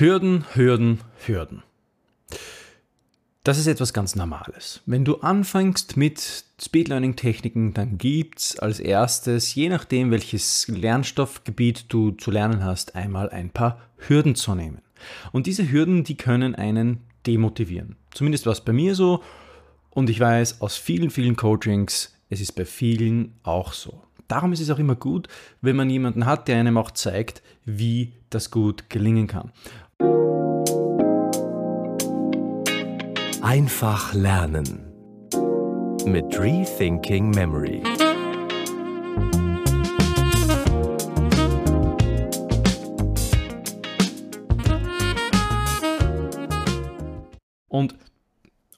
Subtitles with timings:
[0.00, 1.64] Hürden, Hürden, Hürden.
[3.42, 4.80] Das ist etwas ganz Normales.
[4.86, 10.68] Wenn du anfängst mit Speed Learning Techniken, dann gibt es als erstes, je nachdem welches
[10.68, 14.82] Lernstoffgebiet du zu lernen hast, einmal ein paar Hürden zu nehmen.
[15.32, 17.96] Und diese Hürden, die können einen demotivieren.
[18.12, 19.24] Zumindest war es bei mir so
[19.90, 24.04] und ich weiß aus vielen, vielen Coachings, es ist bei vielen auch so.
[24.28, 25.26] Darum ist es auch immer gut,
[25.62, 29.52] wenn man jemanden hat, der einem auch zeigt, wie das gut gelingen kann.
[33.48, 34.92] Einfach lernen
[36.04, 37.82] mit Rethinking Memory.
[47.68, 47.96] Und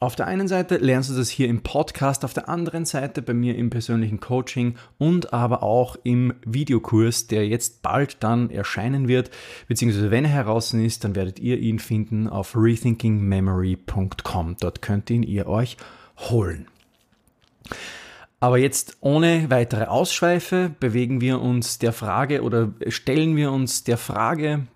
[0.00, 3.34] auf der einen Seite lernst du das hier im Podcast, auf der anderen Seite bei
[3.34, 9.30] mir im persönlichen Coaching und aber auch im Videokurs, der jetzt bald dann erscheinen wird,
[9.68, 14.56] beziehungsweise wenn er heraus ist, dann werdet ihr ihn finden auf rethinkingmemory.com.
[14.58, 15.76] Dort könnt ihn ihr euch
[16.30, 16.66] holen.
[18.40, 23.98] Aber jetzt ohne weitere Ausschweife bewegen wir uns der Frage oder stellen wir uns der
[23.98, 24.66] Frage,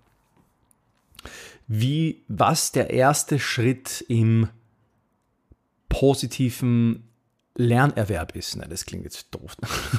[1.67, 4.49] wie, was der erste Schritt im
[5.99, 7.07] positiven
[7.55, 8.57] Lernerwerb ist.
[8.57, 9.55] Nein, das klingt jetzt doof.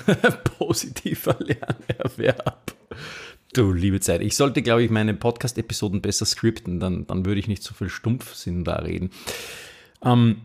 [0.58, 2.76] Positiver Lernerwerb.
[3.54, 4.20] Du liebe Zeit.
[4.20, 7.88] Ich sollte, glaube ich, meine Podcast-Episoden besser skripten, dann, dann würde ich nicht so viel
[7.88, 9.08] Stumpfsinn da reden.
[10.02, 10.42] Ähm,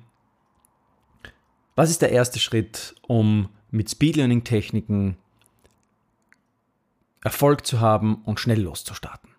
[1.75, 5.17] was ist der erste Schritt, um mit Speed-Learning-Techniken
[7.25, 9.30] Erfolg zu haben und schnell loszustarten?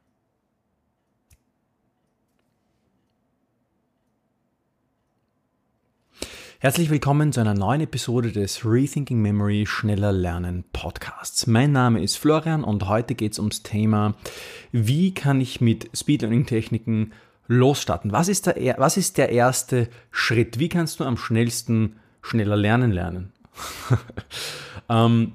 [6.63, 11.49] Herzlich willkommen zu einer neuen Episode des Rethinking Memory Schneller Lernen Podcasts.
[11.49, 14.15] Mein Name ist Florian und heute geht es ums Thema,
[14.71, 17.15] wie kann ich mit Speed Learning Techniken
[17.49, 18.13] losstarten?
[18.13, 20.61] Was ist, der, was ist der erste Schritt?
[20.61, 23.33] Wie kannst du am schnellsten schneller lernen lernen?
[24.89, 25.33] ähm,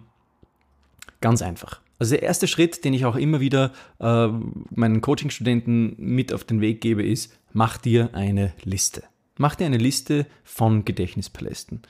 [1.20, 1.82] ganz einfach.
[2.00, 4.30] Also der erste Schritt, den ich auch immer wieder äh,
[4.70, 9.04] meinen Coaching-Studenten mit auf den Weg gebe, ist, mach dir eine Liste.
[9.38, 11.82] Mach dir eine Liste von Gedächtnispalästen.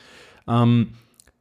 [0.48, 0.94] Ähm,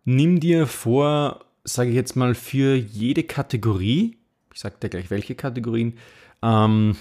[0.04, 4.16] nimm dir vor, sage ich jetzt mal, für jede Kategorie,
[4.52, 5.98] ich sage dir gleich welche Kategorien,
[6.42, 6.96] ähm,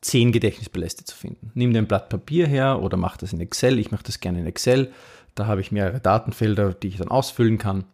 [0.00, 1.50] zehn Gedächtnispaläste zu finden.
[1.54, 3.78] Nimm dir ein Blatt Papier her oder mach das in Excel.
[3.78, 4.92] Ich mache das gerne in Excel.
[5.34, 7.84] Da habe ich mehrere Datenfelder, die ich dann ausfüllen kann.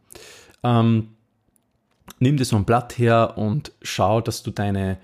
[0.62, 1.10] Ähm,
[2.18, 4.98] nimm dir so ein Blatt her und schau, dass du deine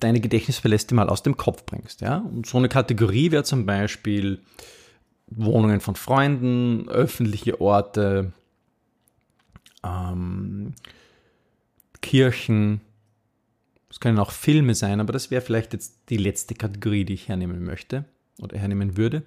[0.00, 2.00] deine Gedächtnisverläste mal aus dem Kopf bringst.
[2.00, 2.18] Ja?
[2.18, 4.40] Und so eine Kategorie wäre zum Beispiel
[5.26, 8.32] Wohnungen von Freunden, öffentliche Orte,
[9.84, 10.74] ähm,
[12.00, 12.80] Kirchen.
[13.90, 17.28] Es können auch Filme sein, aber das wäre vielleicht jetzt die letzte Kategorie, die ich
[17.28, 18.04] hernehmen möchte
[18.40, 19.22] oder hernehmen würde.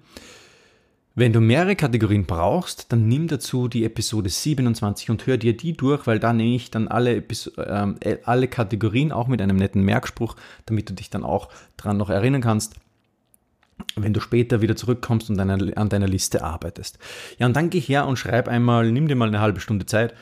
[1.18, 5.74] Wenn du mehrere Kategorien brauchst, dann nimm dazu die Episode 27 und hör dir die
[5.74, 10.36] durch, weil da nehme ich dann alle, äh, alle Kategorien auch mit einem netten Merkspruch,
[10.66, 12.74] damit du dich dann auch dran noch erinnern kannst,
[13.96, 16.98] wenn du später wieder zurückkommst und an deiner Liste arbeitest.
[17.38, 20.12] Ja, und dann geh her und schreib einmal, nimm dir mal eine halbe Stunde Zeit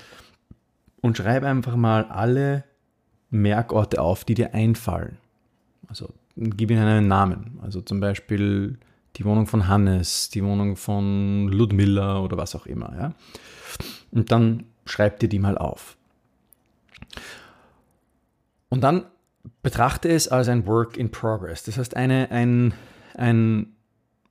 [1.01, 2.63] und schreib einfach mal alle
[3.31, 5.17] Merkorte auf, die dir einfallen.
[5.89, 7.59] Also gib ihnen einen Namen.
[7.63, 8.79] Also zum Beispiel
[9.17, 12.93] die Wohnung von Hannes, die Wohnung von Ludmilla oder was auch immer.
[12.97, 13.13] Ja?
[14.11, 15.97] Und dann schreib dir die mal auf.
[18.69, 19.05] Und dann
[19.63, 21.63] betrachte es als ein Work in Progress.
[21.65, 22.75] Das heißt, eine, ein,
[23.15, 23.75] ein,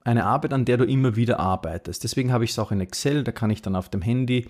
[0.04, 2.04] eine Arbeit, an der du immer wieder arbeitest.
[2.04, 4.48] Deswegen habe ich es auch in Excel, da kann ich dann auf dem Handy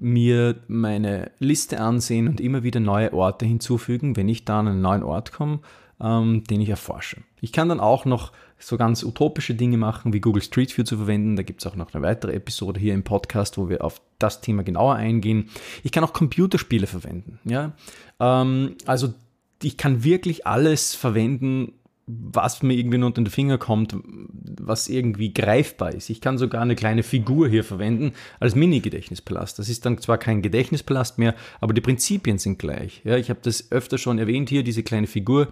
[0.00, 4.80] mir meine Liste ansehen und immer wieder neue Orte hinzufügen, wenn ich da an einen
[4.80, 5.60] neuen Ort komme,
[6.00, 7.22] ähm, den ich erforsche.
[7.40, 10.96] Ich kann dann auch noch so ganz utopische Dinge machen, wie Google Street View zu
[10.96, 11.36] verwenden.
[11.36, 14.40] Da gibt es auch noch eine weitere Episode hier im Podcast, wo wir auf das
[14.40, 15.50] Thema genauer eingehen.
[15.82, 17.38] Ich kann auch Computerspiele verwenden.
[17.44, 17.72] Ja?
[18.20, 19.14] Ähm, also
[19.62, 21.72] ich kann wirklich alles verwenden,
[22.08, 26.08] was mir irgendwie nur unter den Finger kommt, was irgendwie greifbar ist.
[26.08, 29.58] Ich kann sogar eine kleine Figur hier verwenden als Mini-Gedächtnispalast.
[29.58, 33.02] Das ist dann zwar kein Gedächtnispalast mehr, aber die Prinzipien sind gleich.
[33.04, 35.48] Ja, ich habe das öfter schon erwähnt hier, diese kleine Figur.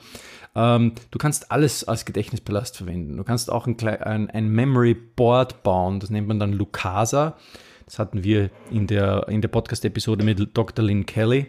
[0.55, 3.19] Ähm, du kannst alles als Gedächtnispalast verwenden.
[3.19, 7.37] Du kannst auch ein, ein, ein Memory Board bauen, das nennt man dann Lucasa.
[7.85, 10.85] Das hatten wir in der, in der Podcast-Episode mit Dr.
[10.85, 11.47] Lynn Kelly.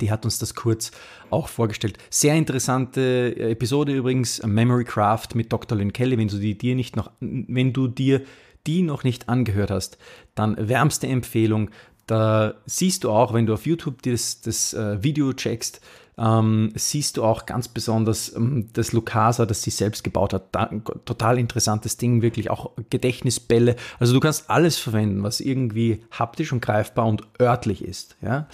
[0.00, 0.92] Die hat uns das kurz
[1.30, 1.98] auch vorgestellt.
[2.10, 5.76] Sehr interessante äh, Episode übrigens, Memory Craft mit Dr.
[5.76, 6.16] Lynn Kelly.
[6.16, 8.22] Wenn du die dir nicht noch, wenn du dir
[8.66, 9.98] die noch nicht angehört hast,
[10.34, 11.70] dann wärmste Empfehlung.
[12.06, 15.80] Da siehst du auch, wenn du auf YouTube das, das äh, Video checkst,
[16.16, 20.54] ähm, siehst du auch ganz besonders ähm, das Lucasa, das sie selbst gebaut hat.
[20.54, 20.66] Da,
[21.04, 23.76] total interessantes Ding, wirklich auch Gedächtnisbälle.
[23.98, 28.16] Also du kannst alles verwenden, was irgendwie haptisch und greifbar und örtlich ist.
[28.22, 28.48] Ja?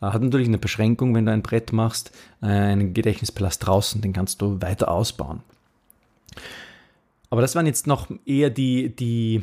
[0.00, 2.12] Äh, hat natürlich eine Beschränkung, wenn du ein Brett machst,
[2.42, 5.40] äh, einen Gedächtnispalast draußen, den kannst du weiter ausbauen.
[7.30, 9.42] Aber das waren jetzt noch eher die, die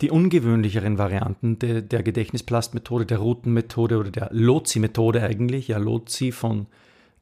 [0.00, 6.66] die ungewöhnlicheren Varianten der, der Gedächtnisplastmethode, der Routenmethode oder der Lozi-Methode eigentlich, ja Lozi von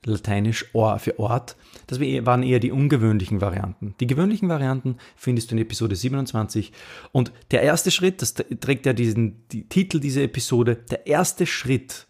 [0.07, 1.57] lateinisch Or für Ort,
[1.87, 3.95] das waren eher die ungewöhnlichen Varianten.
[4.01, 6.73] Die gewöhnlichen Varianten findest du in Episode 27
[7.13, 12.07] und der erste Schritt, das trägt ja diesen die Titel dieser Episode, der erste Schritt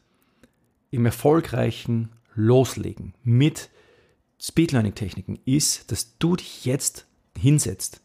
[0.90, 3.70] im erfolgreichen Loslegen mit
[4.40, 7.06] Speed Learning Techniken ist, dass du dich jetzt
[7.36, 8.00] hinsetzt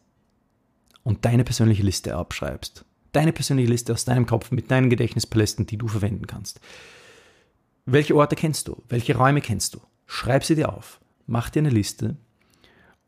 [1.02, 2.84] und deine persönliche Liste abschreibst.
[3.12, 6.60] Deine persönliche Liste aus deinem Kopf mit deinen Gedächtnispalästen, die du verwenden kannst.
[7.92, 8.82] Welche Orte kennst du?
[8.88, 9.80] Welche Räume kennst du?
[10.06, 11.00] Schreib sie dir auf.
[11.26, 12.16] Mach dir eine Liste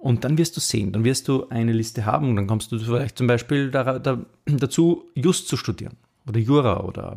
[0.03, 2.79] und dann wirst du sehen, dann wirst du eine Liste haben und dann kommst du
[2.81, 5.97] vielleicht zum Beispiel da, da, dazu, Just zu studieren
[6.27, 7.17] oder Jura oder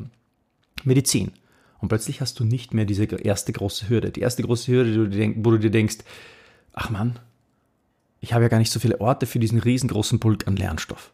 [0.84, 1.32] Medizin.
[1.80, 4.12] Und plötzlich hast du nicht mehr diese erste große Hürde.
[4.12, 5.98] Die erste große Hürde, wo du dir denkst,
[6.74, 7.18] ach Mann,
[8.20, 11.12] ich habe ja gar nicht so viele Orte für diesen riesengroßen Pulk an Lernstoff.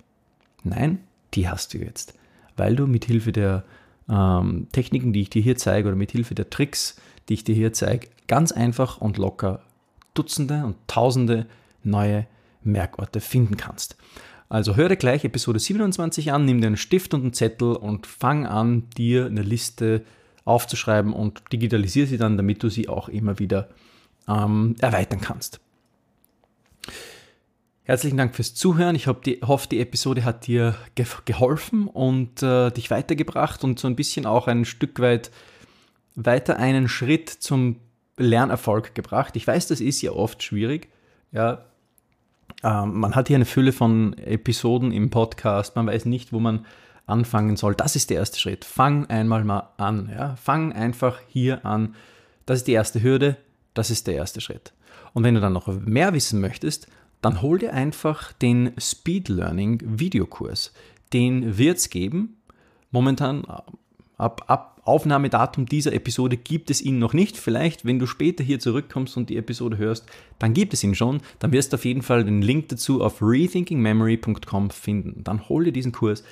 [0.63, 0.99] Nein,
[1.33, 2.13] die hast du jetzt,
[2.57, 3.63] weil du mit Hilfe der
[4.09, 6.95] ähm, Techniken, die ich dir hier zeige, oder mit Hilfe der Tricks,
[7.29, 9.61] die ich dir hier zeige, ganz einfach und locker
[10.13, 11.47] Dutzende und Tausende
[11.83, 12.27] neue
[12.63, 13.95] Merkorte finden kannst.
[14.49, 18.45] Also höre gleich Episode 27 an, nimm dir einen Stift und einen Zettel und fang
[18.45, 20.03] an, dir eine Liste
[20.43, 23.69] aufzuschreiben und digitalisiere sie dann, damit du sie auch immer wieder
[24.27, 25.61] ähm, erweitern kannst.
[27.83, 28.95] Herzlichen Dank fürs Zuhören.
[28.95, 33.95] Ich hoffe, die, Episode hat dir ge geholfen und äh, dich weitergebracht und so ein
[33.95, 35.31] bisschen auch ein Stück weit
[36.15, 37.77] weiter einen Schritt zum
[38.17, 39.35] Lernerfolg gebracht.
[39.35, 40.89] Ich weiß, das ist ja oft schwierig.
[41.31, 41.65] Ja,
[42.63, 45.75] äh, man hat hier eine Fülle von Episoden im Podcast.
[45.75, 46.67] Man weiß nicht, wo man
[47.07, 47.73] anfangen soll.
[47.73, 48.63] Das ist der erste Schritt.
[48.63, 50.07] Fang einmal mal an.
[50.15, 50.35] Ja?
[50.35, 51.95] Fang einfach hier an.
[52.45, 53.37] Das ist die erste Hürde.
[53.73, 54.73] Das ist der erste Schritt.
[55.13, 56.87] Und wenn du dann noch mehr wissen möchtest,
[57.21, 60.73] dann hol dir einfach den Speed Learning Videokurs.
[61.13, 62.37] Den wird es geben.
[62.89, 63.45] Momentan
[64.17, 67.37] ab, ab Aufnahmedatum dieser Episode gibt es ihn noch nicht.
[67.37, 70.07] Vielleicht, wenn du später hier zurückkommst und die Episode hörst,
[70.39, 71.21] dann gibt es ihn schon.
[71.39, 75.23] Dann wirst du auf jeden Fall den Link dazu auf rethinkingmemory.com finden.
[75.23, 76.23] Dann hol dir diesen Kurs.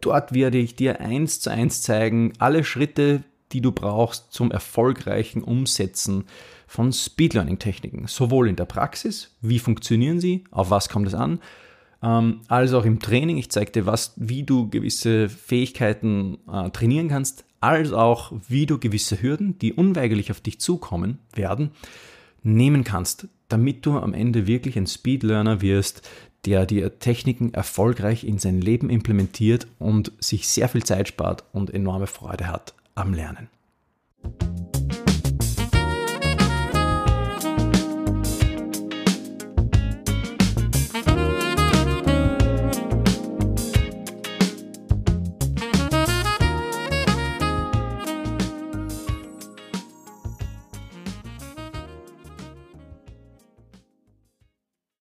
[0.00, 5.42] Dort werde ich dir eins zu eins zeigen, alle Schritte, die du brauchst zum erfolgreichen
[5.42, 6.24] Umsetzen
[6.66, 11.14] von Speed Learning Techniken, sowohl in der Praxis, wie funktionieren sie, auf was kommt es
[11.14, 11.40] an,
[12.02, 13.38] ähm, als auch im Training.
[13.38, 18.78] Ich zeige dir, was, wie du gewisse Fähigkeiten äh, trainieren kannst, als auch wie du
[18.78, 21.70] gewisse Hürden, die unweigerlich auf dich zukommen werden,
[22.42, 26.08] nehmen kannst, damit du am Ende wirklich ein Speed Learner wirst,
[26.44, 31.74] der dir Techniken erfolgreich in sein Leben implementiert und sich sehr viel Zeit spart und
[31.74, 33.48] enorme Freude hat am Lernen.